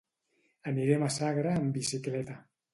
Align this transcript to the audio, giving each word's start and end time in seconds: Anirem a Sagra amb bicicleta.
Anirem 0.71 1.05
a 1.09 1.11
Sagra 1.19 1.53
amb 1.61 1.79
bicicleta. 1.79 2.43